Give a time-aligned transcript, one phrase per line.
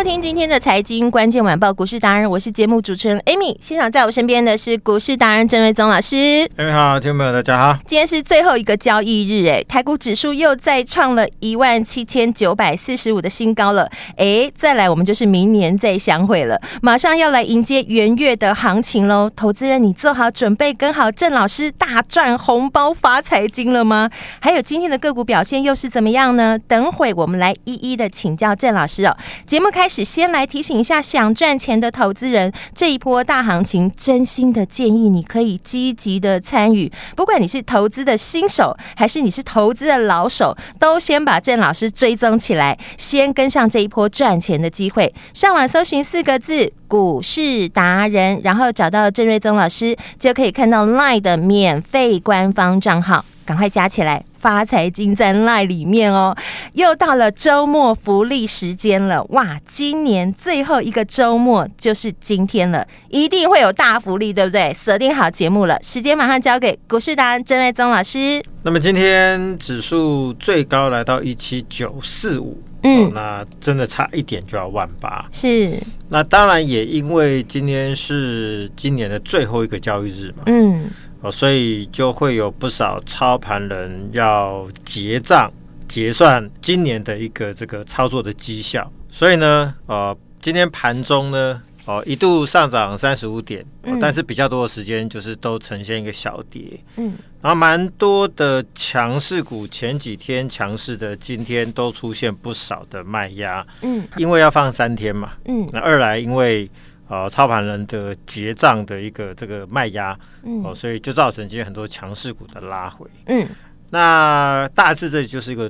[0.00, 3.54] 收听今天的财经关键晚报股市达人，我是节目主持人 Amy。
[3.60, 6.16] 现场在我身边的是股市达人郑瑞宗老师。
[6.56, 7.78] Amy 好，听众朋友大家好。
[7.86, 13.90] 今天是最后一个交易日，哎，台股指数又再创了一万七千九百四十五的新高了。
[14.16, 19.30] 哎，再来我们就是明年再相会了，马上要来迎接元月的行情喽。
[19.36, 24.08] 投资人，你做好准备，跟好郑老师大赚红包发财经了吗？
[24.40, 26.58] 还有今天的个股表现又是怎么样呢？
[26.58, 29.14] 等会我们来一一的请教郑老师哦。
[29.46, 29.70] 节目。
[29.70, 36.90] 开始，先来提醒一下想赚钱的投资人，这一波大行情，真心的建议你可以积极的参与。
[37.16, 45.12] 不管你是投资的新手，还是你是投资的老手，都先把郑老师追踪起来，先跟上这一波赚钱的机会。
[45.34, 54.24] 上网搜寻四个字“股市达人”，然后找到郑瑞宗老师，就可以看到 LINE 的免费官方账号，赶快加起来。
[54.40, 56.34] 发财金在 LINE 里面哦，
[56.72, 59.60] 又到了周末福利时间了哇！
[59.66, 64.74] 今年最后一个周末就是今天了，一定会有大福利，对不对？
[64.74, 68.42] 锁定好节目了，时间马上交给股市达人郑瑞宗老师。
[68.62, 75.26] 那么今天指数最高来到一七九四五，嗯、哦，那真的差一点就要万八。
[75.30, 80.90] 是，那当然也因为今天是今年的最后一个交易日嘛，嗯。
[81.22, 85.52] 哦，所以就会有不少操盘人要结账
[85.86, 88.90] 结算今年的一个这个操作的绩效。
[89.10, 96.80] 所以呢，呃，今天盘中呢，哦，一度上涨三十五点，哦，但是比较多的时间就是都呈现一个小跌。
[96.96, 103.66] 嗯，然后蛮多的强势股前几天强势的，今天都出现不少的卖压。
[103.82, 105.32] 嗯，因为要放三天嘛。
[105.44, 106.70] 嗯，那二来因为。
[107.10, 113.44] 呃，操盘人的结账的一个这个卖压，嗯，哦，所以就造成今天很多强势股的拉回，嗯，
[113.90, 115.68] 那大致这就是一个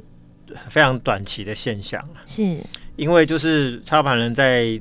[0.69, 2.59] 非常短期的现象，是，
[2.97, 4.79] 因为就是操盘人在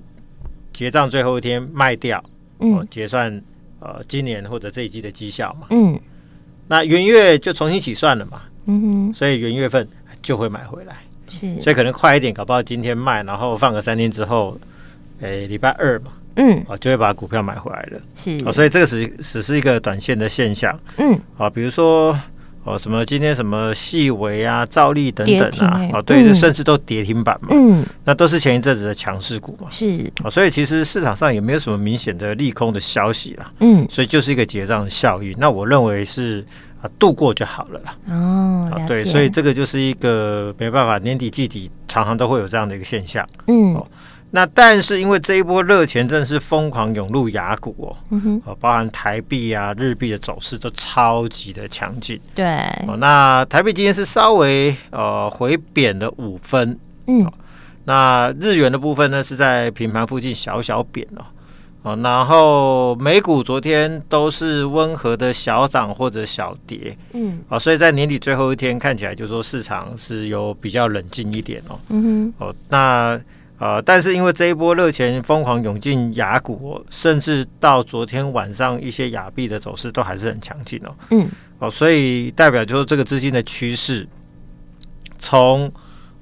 [0.73, 2.21] 结账最后一天卖掉，
[2.59, 3.41] 嗯，哦、结算
[3.79, 5.97] 呃今年或者这一季的绩效嘛，嗯，
[6.67, 9.87] 那元月就重新起算了嘛，嗯哼，所以元月份
[10.21, 10.97] 就会买回来，
[11.29, 14.59] 是，所以可能快一点，搞不好今天卖，然后放个三天之后，
[15.21, 16.11] 诶，礼拜二嘛。
[16.39, 18.41] 嗯，啊，就会把股票买回来了，是。
[18.45, 22.17] 哦，所以这个只只是一个短线的现象，嗯，啊，比如说
[22.63, 30.09] 哦，什么今天什么细微啊、兆利等等啊，哦，对，嗯、甚至都跌停板嘛，嗯，那都是前一阵子的强势股嘛，是。
[30.23, 36.45] 哦，所以其实市场上也没有什么明显的利空的消息啦，嗯，所以就是一个结账效应，那我认为是
[36.81, 43.75] 啊，度过就好了啦，哦，啊，对，所以这个就是一个没办法，年底季底常常都会有这样的一个现象，嗯。
[43.75, 43.85] 哦
[44.31, 52.19] 那但是因为这一波热钱真的是疯狂涌入雅股哦，嗯哼，包含台币啊、日币的走势都超级的强劲。
[52.35, 52.45] 对，
[52.87, 57.31] 哦，那台币今天是稍微呃回贬了五分，嗯，
[57.85, 61.25] 那日元的部分呢是在平盘附近小小贬哦，
[61.81, 73.19] 哦，然后美股昨天都是温和的小涨或者小跌，嗯，哦，所以在年底最后一天看起来就是说市场是有比较冷静一点哦，嗯哼，哦，那。
[73.59, 80.95] 呃，但是因为这一波热钱疯狂涌进雅股，甚至到昨天晚上一些雅币的走势都还是很强劲哦。
[81.11, 81.27] 嗯，
[81.59, 84.07] 哦，所以代表就是这个资金的趋势，
[85.17, 85.69] 从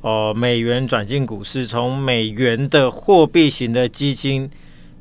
[0.01, 4.49] 呃美元转进股市，从美元的货币型的基金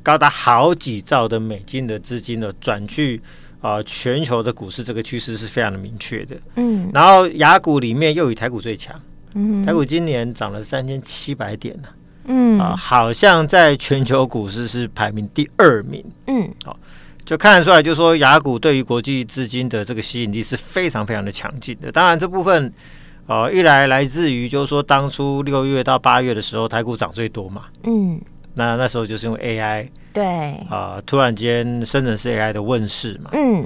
[0.03, 3.19] 高达好几兆的美金的资金呢转去
[3.61, 6.35] 啊、呃、全球的股市，这个趋势是非常的明确的。
[6.57, 8.95] 嗯，然后雅股里面又以台股最强，
[9.33, 11.87] 嗯，台股今年涨了三千七百点呢。
[12.27, 16.03] 嗯啊，好像在全球股市是排名第二名。
[16.27, 16.77] 嗯，好，
[17.25, 21.91] 就看得出来，就是说雅股对于国际资金的这个吸引力是非常非常的强劲的。
[21.91, 22.71] 当然，这部分
[23.27, 27.63] 呃，一来来自于就是说当初六月到八月的时候，台股涨最多嘛。
[27.83, 28.21] 嗯，
[28.53, 30.25] 那那时候就是因为 AI 对
[30.69, 33.29] 啊、呃，突然间生成式 AI 的问世嘛。
[33.33, 33.65] 嗯，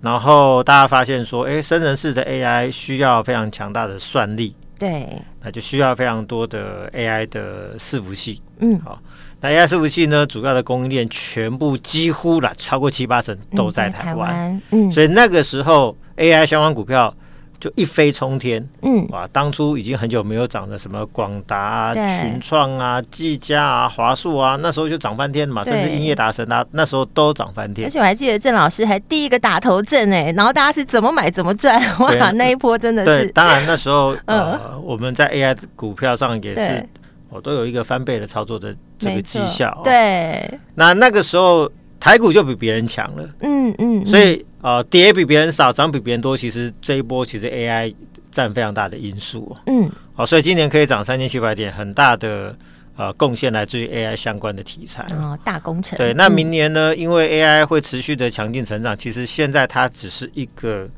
[0.00, 4.54] 然后大家发现说，哎，生成式的 AI 需要非常强大的算力。
[4.80, 5.06] 对，
[5.42, 8.40] 那就需要非常多的 AI 的伺服器。
[8.60, 8.98] 嗯，好，
[9.40, 14.50] 那 AI 伺服器呢，主要的供应链全部几乎了超过七八成都在台湾。
[14.70, 17.14] 嗯，嗯，所以那个时候 AI 相关股票。
[17.60, 19.28] 就一飞冲天，嗯，哇！
[19.30, 27.86] 当初已经很久没有涨的什么广达啊、群创啊、技嘉啊、华硕啊，那时候就涨翻天嘛，甚至音乐达神啊，那时候都涨翻天。
[27.86, 32.30] 而且我还记得郑老师还第一个打头阵哎，然后大家是怎么买怎么赚，哇！
[32.30, 33.26] 那一波真的是。
[33.26, 36.88] 对，当然那时候 呃，我们在 AI 股票上也是，
[37.28, 39.78] 我都有一个翻倍的操作的这个绩效。
[39.84, 41.70] 对，那那个时候
[42.00, 44.46] 台股就比别人强了，嗯嗯，所以。
[44.62, 47.94] 呃，跌比别人少，涨比别人多，其实这一波其实 AI
[48.30, 49.56] 占非常大的因素。
[49.66, 52.54] 嗯，好，所以今年可以涨三千七百点，很大的
[52.96, 55.06] 呃贡献来自于 AI 相关的题材。
[55.16, 55.96] 哦，大工程。
[55.96, 56.94] 对，那明年呢？
[56.94, 60.88] 因为 AI 会持续的强劲成长，其实现在它只是一个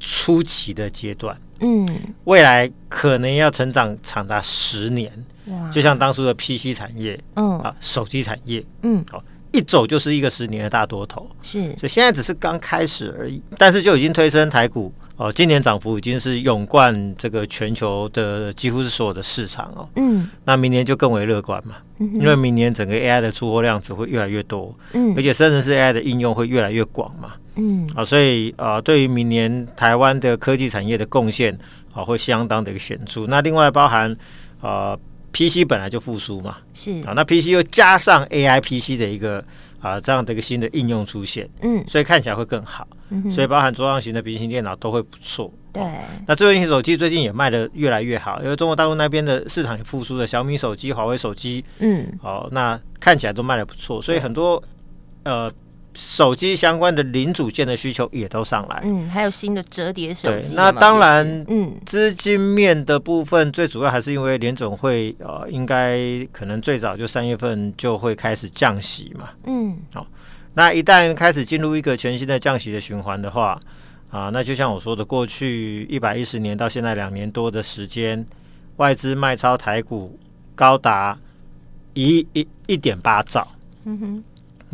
[0.00, 1.36] 初期的阶段。
[1.60, 1.88] 嗯，
[2.24, 5.10] 未来可能要成长长达十年。
[5.46, 9.22] 哇，就像当初的 PC 产业，嗯啊，手机产业，嗯，好。
[9.54, 31.56] 一走就是一个十年的大多头，是，所以现在只是刚开始而已，但是就已经推升台股哦，今年涨幅已经是勇冠这个全球的几乎是所有的市场哦，嗯，那明年就更为乐观嘛，嗯，因为明年整个 AI 的出货量只会越来越多，嗯，而且甚至是 AI 的应用会越来越广嘛，嗯，啊，所以啊，对于明年台湾的科技产业的贡献
[31.92, 34.16] 啊，会相当的一个显著，那另外包含
[34.60, 34.98] 啊。
[35.34, 36.92] PC 本来就复苏嘛，是。
[37.04, 39.44] 啊，那 PC 又加上 AI PC 的一个
[39.80, 45.90] 啊这样的一个新的应用出现，嗯，所以看起来会更好，嗯、所以包含桌上型的笔记型电脑都会不错，对、哦。
[46.26, 54.62] 那智慧型手机最近也卖的越来越好，因为中国大陆那边的市场也复苏了，小米手机、华为手机，嗯，好、哦，那看起来都卖的不错，所以很多
[55.24, 55.50] 呃。
[55.94, 60.54] 手机相关的零组件的需求也都上来，嗯，还有新的折叠手机。
[60.54, 65.98] 那当然，嗯，资金面的部分最主要还是因为联总会呃，应该
[66.32, 70.06] 可能最早就三月份就会开始降息嘛，嗯，好，
[70.54, 73.60] 那一旦开始进入一个全新的降息的循环的话，
[74.10, 78.26] 啊，那就像我说的，过去一百一十年到现在两年多的时间，
[78.76, 80.18] 外资卖超台股
[80.54, 81.18] 高达
[81.94, 83.46] 一一一点八兆，
[83.84, 84.24] 嗯哼。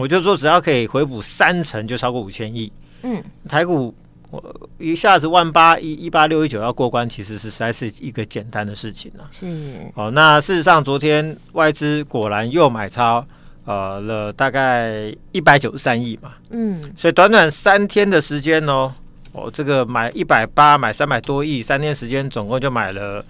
[0.01, 2.73] 我就说，只要可以回补三成，就超过五千亿。
[3.03, 3.95] 嗯，台股
[4.31, 4.43] 我
[4.79, 9.27] 一下子万八一一八六一九要过关，其实是实在是一个简单的事情了。
[9.31, 9.47] 是
[9.95, 13.23] 哦，那事实上昨天外资果然又买超
[13.67, 16.33] 呃了大概一百九十三亿嘛。
[16.49, 18.91] 嗯，所以短短三天的时间哦，
[19.33, 23.23] 哦这个买一百八买三百多亿，三天时间总共就买了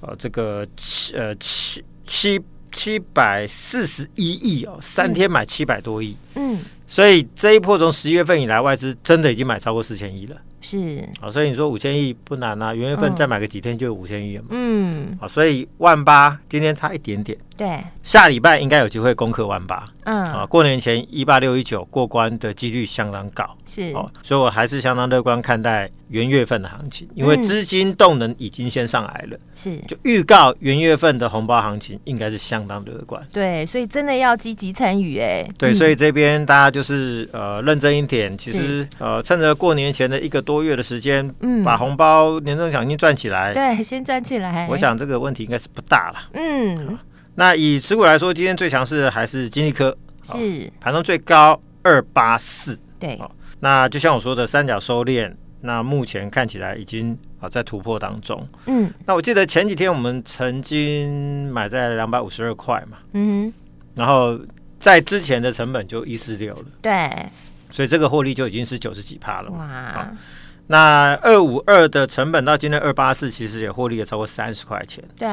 [0.00, 2.42] 呃这个七呃七七。
[2.72, 10.36] 七百四十一亿哦，三天买七百多亿，嗯，所以这一波从十一月份以来，外资真的已经买超过四千亿了。
[10.60, 14.48] 是，好，所以你说五千亿不难啊，元月份再买个几天就有五千亿了嘛。
[14.52, 19.88] 嗯，好，所以万八今天差一点点，对，下礼拜应该有机会攻克万八。
[20.06, 23.44] 嗯，啊，过年前一八六一九过关的几率相当高。
[23.66, 25.88] 是，哦，所以我还是相当乐观看待。
[26.08, 33.20] 元月份的行情，因为资金动能已经先上来了，是、嗯、就预告元月份的红包行情应该是相当乐观。
[33.32, 35.44] 对，所以真的要积极参与哎。
[35.58, 43.52] 对，所以这边大家就是呃认真一点，其实呃趁着过年前的一个多月的时间，嗯，把红包年终奖金赚起来。
[43.52, 44.68] 对，先赚起来。
[44.70, 46.18] 我想这个问题应该是不大了。
[46.34, 46.96] 嗯，
[47.36, 50.72] 那以持股来说，今天最强势的还是金丽科，是。
[50.80, 52.76] 盘中最高二八四。
[52.98, 53.16] 对，
[53.60, 55.32] 那就像我说的三角收敛。
[55.62, 63.52] 那目前看起来已经啊在突破当中，嗯，那我记得前几天我们曾经买在两百五十二块嘛，嗯，
[63.94, 64.38] 然后
[64.78, 67.10] 在之前的成本就一四六了，对，
[67.72, 70.08] 所以这个获利就已经是九十几趴了，哇，
[70.68, 75.28] 那二五二的成本到今天二八四，其实也获利了超过三十块钱，对，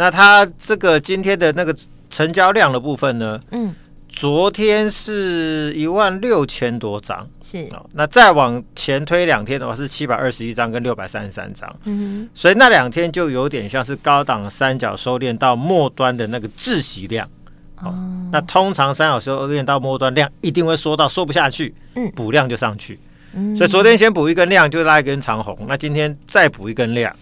[0.00, 1.76] 那它这个今天的那个
[2.08, 3.74] 成交量的部分呢，嗯。
[4.12, 7.86] 昨天是一万六千多张，是哦。
[7.92, 11.76] 那再往前推两天的话，是七百二十一张跟六百三十三张。
[11.84, 17.28] 嗯哼，所以那两天就有点像是高档三角收敛到末端的那个窒息量。
[17.76, 17.94] 哦，
[18.32, 22.98] 那通常三角收敛到末端量一定会缩到缩不下去，嗯，补量就上去。
[23.34, 27.14] 嗯，所以昨天先补一根量就拉一根长红，那今天再补一根量，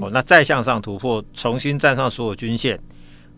[0.00, 2.78] 哦，那再向上突破，重新站上所有均线。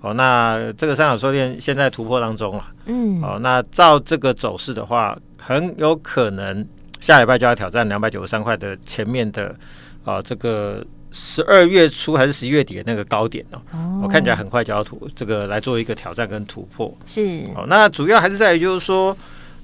[0.02, 6.64] 哦，那这个三角收敛现在突破当中了，嗯，哦，那照这个走势的话，很有可能
[7.00, 9.46] 下礼拜就要挑战两百九十三块的前面的，
[10.04, 13.58] 啊、呃，这个十二月初还是十一月底的那个高点哦，
[14.02, 19.16] 我、哦、看起来很快就要突这个来做一个挑战跟突破，是，哦，那主要还是在于就是说。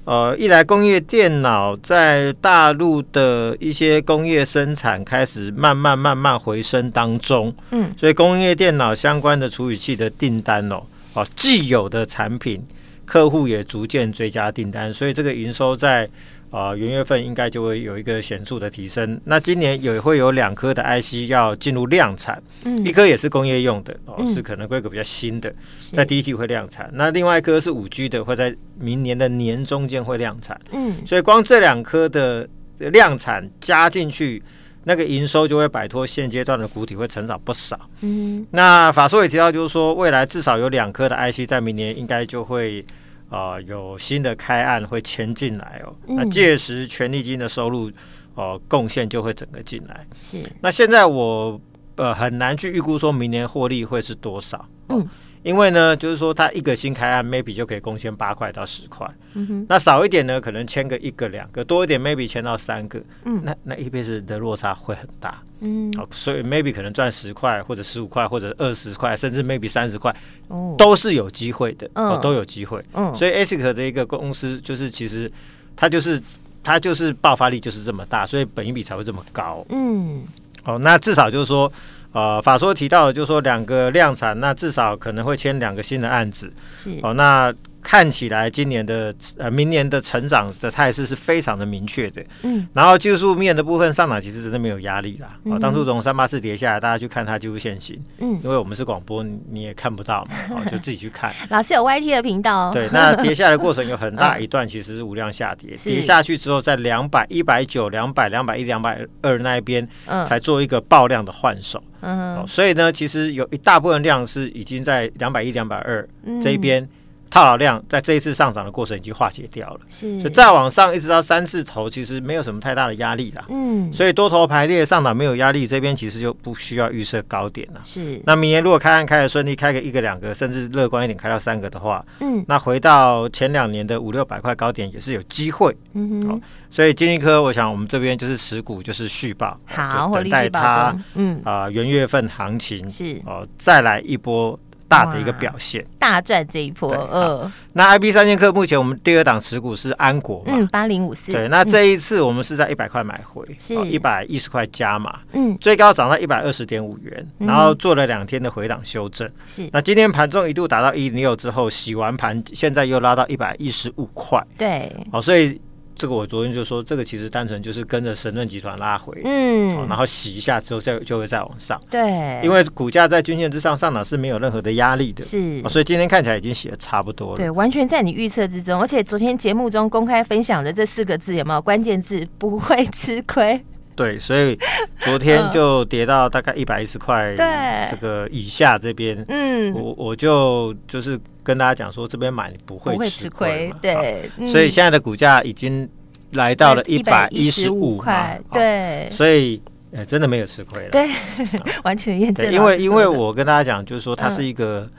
[0.05, 10.83] 呃，一来工业电脑在大陆的一些工业生产开始慢慢慢慢回升当中，嗯，所以工业电脑相关的处理器的订单哦，
[11.13, 12.61] 哦，既有的产品
[13.05, 16.09] 客户也逐渐追加订单，所以这个营收在。
[16.53, 19.19] 啊，元月份应该就会有一个显著的提升。
[19.25, 25.51] 那今年也会有两颗的 IC 要进入量产，嗯，一颗也是工业用的，哦，嗯、是可能规格比较新的，
[25.91, 26.87] 在第一季会量产。
[26.93, 34.43] 那另外一颗是五 G 的，会在明年的年中间会量产，嗯，所以光这两颗的量产加进去，
[34.83, 37.79] 那个营收就会摆脱现阶段的谷底，会成长不少。
[38.01, 42.85] 嗯，那法硕也提到，就是说未来至少有两颗的 IC 在明年应该就会。
[43.33, 47.91] 啊、呃，有新的开案会签进来哦，嗯、那届时权利金的收入
[48.35, 50.05] 哦贡献就会整个进来。
[50.21, 51.59] 是，那现在我
[51.95, 54.57] 呃很难去预估说明年获利会是多少。
[54.87, 55.09] 哦、嗯。
[55.43, 59.05] 因为呢，就是说，它一个新开案，maybe 就可以贡献八块到十块。
[59.33, 59.65] 嗯哼。
[59.67, 63.03] 那少一点呢，可能签个一个两个，多一点，maybe 签到三个。
[63.25, 63.41] 嗯。
[63.43, 65.43] 那那一辈子的落差会很大。
[65.63, 65.91] 嗯。
[65.97, 70.15] 好，所以 maybe 可能赚十块，或者十五块，或者二十块，甚至 maybe 三十块，
[70.49, 71.89] 哦，都是有机会的。
[71.95, 72.83] 哦，都有机会。
[72.93, 73.13] 嗯。
[73.15, 75.31] 所以 ASIC 的一个公司，就是其实
[75.75, 76.21] 它就是
[76.63, 79.65] 它就是爆发力就是这么大，所以本益比才会这么高。
[79.69, 80.23] 嗯。
[80.65, 81.71] 哦，那至少就是说。
[82.13, 86.53] 呃，法说提到的就是说两个量产，那至少可能会签两个新的案子。
[86.77, 87.51] 是哦，那。
[87.83, 101.33] 看起来今年的呃明年的成长的态势是非常的明确的，嗯，然后技术面的部分上涨其实真的没有压力啦，啊、嗯，当初从三八四跌下来，大家去看它技术线型，嗯，因为我们是广播，你也看不到嘛，哦， 就自己去看。
[101.49, 109.87] 老师有 YT 的频道，对，那 跌下来的过程有很大一段其实是无量下跌，跌下去之后在两百、一百九、两百、两百一、两百二那一边，
[110.25, 116.07] 才做一个爆量的换手，嗯，所以呢，其实有一大部分量是已经在两百一、两百二
[116.41, 116.87] 这一边。
[117.33, 123.43] 套牢量在这一次上涨的过程已经化解掉了，是，所以再往上一直到三四头，其实没有什么太大的压力啦。
[123.49, 127.81] 嗯，所以多头排列上涨没有压力，这边其实就不需要预设高点了。
[127.83, 135.75] 是，那明年如果开案开的顺利，开个一个两个，甚至乐观一点开到三个的话，嗯，那回到前两年的五六百块高点也是有机会。
[135.93, 144.59] 嗯哼，好，所以金立科，我想我们这边就是持股就是续报，好，等待它，嗯啊、呃，元月份行情是哦，再来一波。
[144.93, 146.93] 大的一个表现，大赚这一波。
[147.11, 151.31] 嗯，那 IB 三剑客目前我们第二档持股是安国嘛，嗯，八零五四。
[151.31, 159.29] 对，那这一次我们是在一百块买回，是一百一十块加码，嗯，最高涨到一百二十点五元，然后做了两天的回档修正。
[159.47, 164.41] 是，那今天盘中一度达到一零六之后洗完盘，现在又拉到一百一十五块。
[164.57, 165.59] 对，好，所以。
[165.95, 181.63] 这个我昨天就说，这个其实单纯就是跟着神盾集团拉回，嗯，然后洗一下之后再就会再往上，对，因为股价在均线之上上涨是没有任何的压力的，是，所以今天看起来已经洗的差不多了，对，完全在你预测之中，而且昨天节目中公开分享的这四个字有没有？
[181.63, 182.27] 关键字？
[182.37, 183.63] 不会吃亏。
[183.95, 184.57] 对，所以
[184.99, 187.33] 昨天就跌到大概一百一十块，
[187.89, 195.87] 这个以下这边，嗯，我我就就是跟大家讲说，这边买不会吃亏，对，所以现在的股价已经
[196.31, 201.09] 来到了一百一十五块，对，所以呃，真的没有吃亏了，对，
[201.83, 202.51] 完全验证。
[202.51, 204.89] 因为因为我跟大家讲，就是说它是一个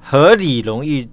[0.00, 1.08] 合理容易。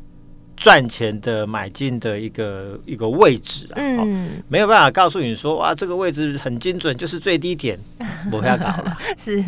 [0.56, 7.78] 赚钱的买进的一个一个位置啊，嗯，没有办法告诉你说哇，这个位置很精准，就是最低点，
[8.30, 8.96] 不要搞了。
[9.18, 9.44] 是，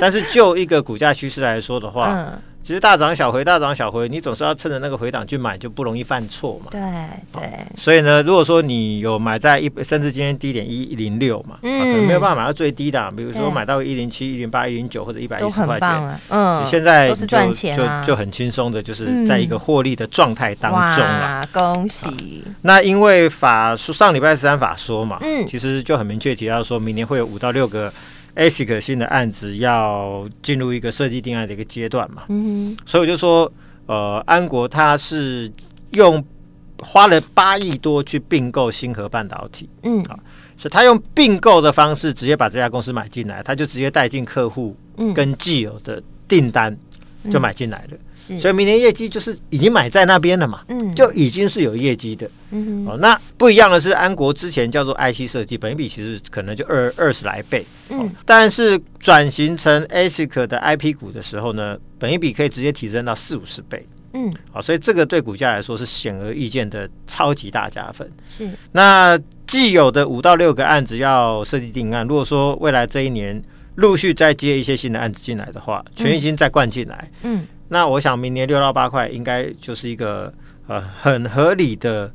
[0.00, 2.38] 但是就一个股价趋势来说的话，嗯。
[2.66, 6.72] 其实大涨小回，大涨小回，你总是要趁着那个回档去买，就不容易犯错嘛。
[6.72, 6.80] 对
[7.32, 7.48] 对、哦。
[7.76, 21.48] 所以呢，如果说你有买在一，甚至今天低点一零六嘛，嗯、啊，可能没有办法买到最低的，比如说买到一零七、一零八、一零九或者一百一十块钱，嗯，现在就就就很轻松的，就是在一个获利的状态当中了。
[21.52, 22.42] 恭喜！
[22.62, 27.92] 那因为法说上礼拜三法说嘛，嗯，其实就很明确提到说明年会有五到六个。
[28.36, 33.50] ASIC 新的案子要进入一个设计定案的一个阶段嘛，嗯哼，所以我就说，
[33.86, 35.50] 呃，安国它是
[35.90, 36.22] 用
[36.78, 40.18] 花了八亿多去并购星河半导体，嗯，啊，
[40.58, 44.76] 所以他用并购的方式直接把这家公司买进来，他就直接带进客户，
[45.14, 46.76] 跟既有的订单
[47.30, 47.92] 就买进来了。
[47.92, 47.98] 嗯
[48.40, 68.48] 所以明年业绩就是已经买在那边了嘛，嗯，就已经是有业绩的，嗯哦，那不一样的是，安国之前叫做 IC 设计，本益比其实可能就二二十来倍，嗯、哦，但是转型成 ASIC 的 IP 股的时候呢，本益比可以直接提升到四五十倍，嗯，好、哦，所以这个对股价来说是显而易见的超级大加分，是。
[68.72, 73.40] 那既有的五到六个案子要设计定案，如果说未来这一年
[73.76, 77.46] 陆续再接一些新的案子进来的话，权益金再灌进来，嗯。
[77.66, 80.32] 嗯那我想明年六到八块应该就是一个
[80.68, 82.12] 呃很合理的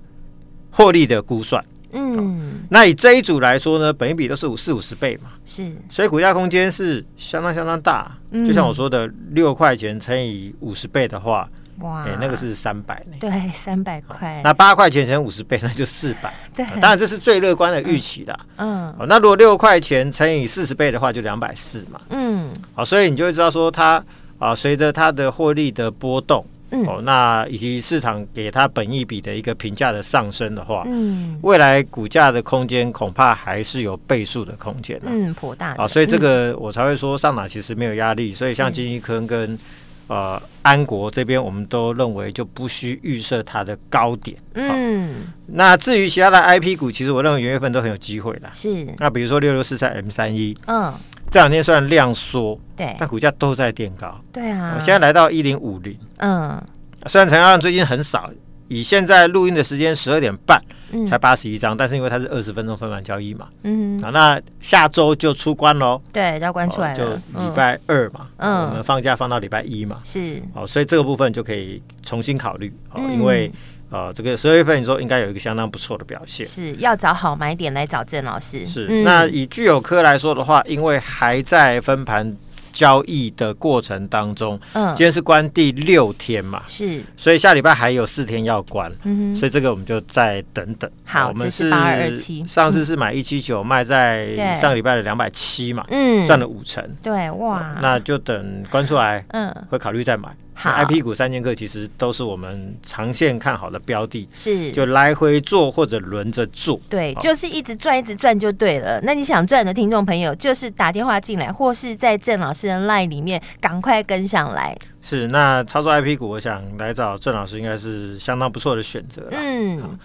[0.71, 13.17] 获利的估算，嗯，那以这一组来说呢，本一比都是五四五十倍嘛，是，所以股价空间是相当相当大，就像我说的六块钱乘以五十倍的话，哇，哎，那个是三百呢。
[13.19, 14.39] 对，三百块。
[14.43, 16.33] 那八块钱乘五十倍，那就四百。
[16.55, 18.39] 对，当然这是最乐观的预期的。
[18.55, 18.93] 嗯。
[18.97, 21.99] 哦，那如果六块钱乘以四十倍的话，就两百四嘛。
[22.09, 22.51] 嗯。
[22.73, 24.01] 好，所以你就会知道说它
[24.41, 26.43] 啊，随着它的获利的波动。
[26.73, 39.59] 嗯、哦，那以及市场给它本益比的一个评价的上升的话，嗯，未来股价的空间恐怕还是有倍数的空间，嗯，颇大啊，所以这个我才会说上档其实没有压力，所以像金一科跟
[40.07, 50.93] 呃安国这边，我们都认为就不需预设它的高点，嗯，那至于其他的 IP 股，其实我认为元月份都很有机会的，是，那比如说六六四三 M 三一，嗯。
[51.31, 54.13] 这两天虽然量缩，对，但股价都在垫高。
[54.33, 55.97] 对啊，现在来到一零五零。
[56.17, 56.61] 嗯，
[57.05, 58.29] 虽然成交量最近很少，
[58.67, 60.61] 以现在录音的时间十二点半，
[61.07, 66.01] 才八十一张，但是因为它是二十分钟分盘交易嘛，嗯，啊，那下周就出关喽。
[66.11, 73.49] 对，要关出来了，就礼拜二嘛，嗯，我们放假放到礼拜一嘛，是，哦，所以这个部分就可以重新考虑，哦，因为。
[73.91, 78.65] 呃，这个十二月份你说应该有一个相当不错的表现，是要找好买点来找郑老师。
[78.65, 82.33] 是，嗯、那以具有科来说的话，因为还在分盘
[82.71, 90.89] 交易的过程当中，嗯，今天是关第六天嘛，是，所以下礼拜还有四天要关，嗯哼，所以这个我们就再等等。
[91.03, 100.29] 好，我们是八二二七，上次是买一七九，卖在上个礼拜的两百七嘛，嗯，赚了五成，对，哇，那就等关出来，嗯，会考虑再买。
[100.61, 109.01] 好，IP 股三剑客其实都是我们长线看好的标的，是就来回做或者轮着做，对，就是一直赚一直赚就对了。
[109.01, 114.77] 那你想赚的听众朋友，就是打电话进来，或是在郑老师的 LINE 里面赶快跟上来。
[115.01, 119.27] 是，那操作 IP 股，我想来找郑老师应该是相当不错的选择。
[119.31, 119.97] 嗯。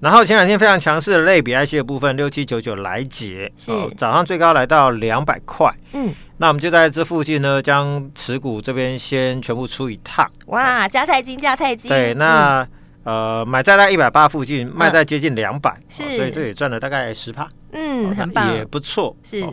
[0.00, 5.68] 然后前两天非常强势的类比 IC 的部分，六七九九来劫，是、哦、早上最高来到两百块。
[5.92, 10.24] 嗯，那我们就在这附近呢，将持股这边先全部出一趟。
[10.46, 11.88] 哇，加菜金，加菜金。
[11.88, 12.62] 对，那、
[13.02, 17.48] 嗯、呃，买在在一百八附近，卖在接近两百、嗯，是、哦，所以这也赚了大概十帕。
[17.72, 19.16] 嗯，很棒，也不错。
[19.24, 19.52] 是、哦，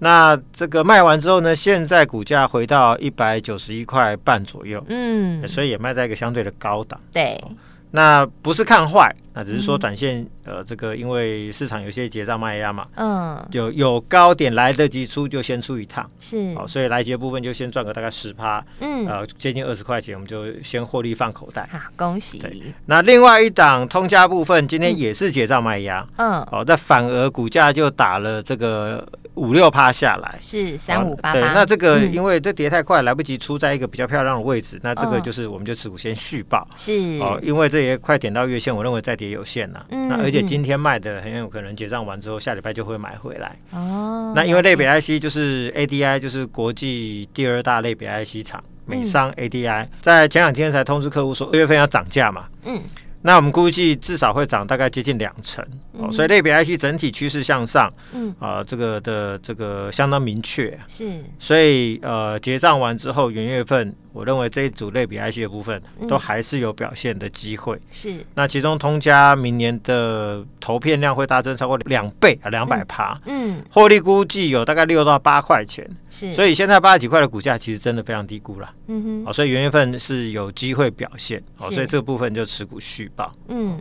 [0.00, 4.84] 那这个卖完之后呢，现在股价回到一百九十一块半左右。
[4.88, 7.00] 嗯，所以也卖在一个相对的高档。
[7.12, 7.34] 对。
[7.44, 7.52] 哦
[7.96, 22.40] 那不是看坏，那只是说短线，嗯、呃，这个因为市场有些结账卖压嘛，嗯，有有高点来得及出就先出一趟，是，好，所以来接部分就先赚个大概十趴，嗯，呃，接近二十块钱，我们就先获利放口袋，好，恭喜。
[22.86, 29.06] 那另外一档通家部分今天也是结账卖压，嗯，好，那反而股价就打了这个。
[29.36, 36.92] 五六趴下来是三五八八，对，那这个因为这跌太快，来不及出在一个比较漂亮的位置，那这个就是我们就持股先续报，是。
[37.20, 43.56] 哦，因为这也快点到月线，我认为在跌有限了，那而且今天卖的很有可能结账完之后下礼拜就会买回来。
[43.70, 44.32] 哦。
[44.34, 52.80] 那因为类比 IC 就是 ADI 就是国际第二大类比 IC 厂，美商 ADI 在前两天才通知客户说二月份要涨价嘛，嗯。
[53.26, 63.94] 那我们估计至少会涨大概接近两成，哦，所以类比 IC 整体趋势向上，嗯，啊，这个的这个相当明确，是，所以呃结账完之后，元月份。
[64.14, 67.78] 我认为这一组类比 IC 的部分都还是有表现的机会。
[67.90, 73.20] 是，那其中通家明年的投片量会大增超过两倍啊，两百趴。
[73.26, 75.84] 嗯，获利估计有大概六到八块钱。
[76.10, 78.72] 是，所以现在八十几块的股价其实真的非常低估了。
[78.86, 81.42] 嗯哼，好，所以元月份是有机会表现。
[81.56, 83.32] 好，所以这个部分就持股续报。
[83.48, 83.80] 嗯。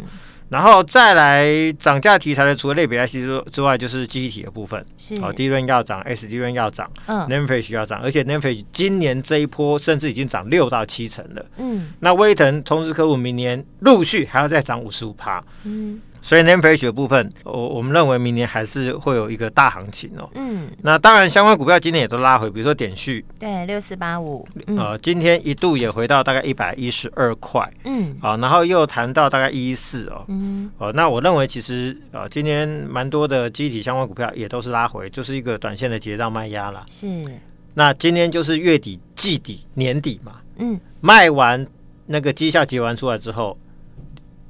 [0.50, 4.86] 然后再来涨价题材的，除了类比 IC 之之外，就是记忆体的部分。
[4.98, 11.46] 是，哦，DRAM 要涨，SDRAM 要涨，嗯，NAND Flash 要涨，而且 Flash 今年这一波甚至已经涨六到七成了。
[11.58, 15.44] 嗯，那威腾通知客户，明年陆续还要再涨五十五趴。
[15.64, 16.02] 嗯。
[16.24, 20.30] 所以 NAND Flash 的部分，我我们认为明年还是会有一个大行情哦。
[20.36, 36.86] 嗯，那当然相关股票今天也都拉回，比如说点序，对，六四八五，呃，今天一度也回到大概一百一十二块，嗯，啊，然后又谈到大概一一四哦，嗯，哦，那我认为其实呃，今天蛮多的机体相关股票也都是拉回，就是一个短线的结账卖压了。
[36.90, 37.06] 是，
[37.74, 41.68] 那今天就是月底、季底、年底嘛，嗯，卖完
[42.06, 43.58] 那个绩效结完出来之后，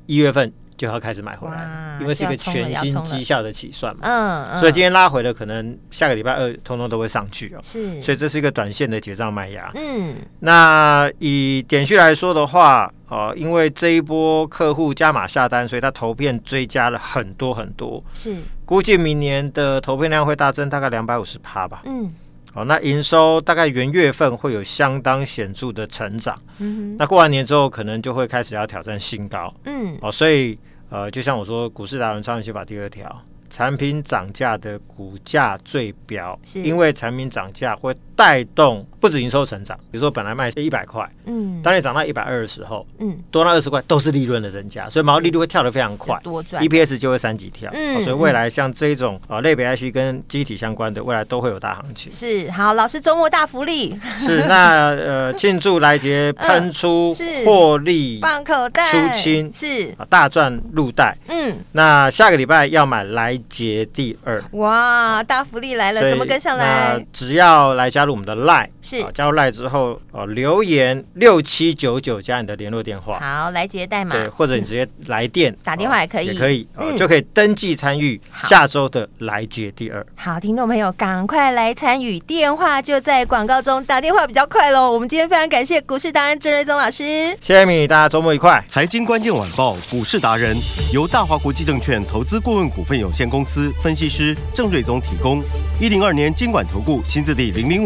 [0.05, 0.53] 一月份。
[0.77, 22.13] 就要开始买回来，因为是一个全新绩效的起算嘛，嗯，嗯，所以今天拉回的可能下个礼拜二通通都会上去哦，是，所以这是一个短线的结账卖压，嗯，那以点序来说的话，哦，因为这一波客户加码下单，所以他投片追加了很多很多，是，估计明年的投片量会大增大概两百五十趴吧，嗯，
[22.53, 30.57] 哦，那营收大概元月份会有相当显著的成长，嗯哼，那过完年之后可能就会开始要挑战新高，嗯，哦，所以。
[30.89, 36.61] 呃，就像我说，股市达人超人写法第二条，产品涨价的股价最标，是。
[36.61, 52.09] 因为产品涨价会带动不止营收成长，比如说本来卖一百块，嗯，当你涨到一百二的时候，嗯，多那二十块都是利润的增加，所以毛利率会跳得非常快，多赚，EPS 就会三级跳，嗯，所以未来像这种啊类比 IC 跟机体相关的，未来都会有大行情。
[52.09, 53.93] 是，好，老师周末大福利。
[54.21, 57.13] 是那呃 庆祝来杰喷出
[57.45, 58.89] 获利放口袋。
[58.89, 59.93] 出清是。
[59.97, 67.05] 啊大赚入袋，嗯，那下个礼拜要买来杰第二，哇，大福利来了，怎么跟上来？
[67.11, 69.03] 只要来加入我们的 Line 是。
[69.13, 80.05] 加入 Line 之后哦，留言六七九九加你的联络电话，好，来接代码，对，或者你直接来电 打电话也可以，也可以，就可以登记参与下周的来节第二。
[80.15, 84.91] 好，听众朋友赶快来参与，电话就在广告中，打电话比较快喽。
[84.91, 88.63] 我们今天非常感谢股市达人郑瑞宗老师，谢谢你，大家周末愉快。
[88.67, 90.55] 财经关键晚报股市达人
[90.93, 95.41] 由大华国际证券投资顾问股份有限公司分析师郑瑞宗提供，
[95.79, 97.83] 一零二年经管投顾新字第零零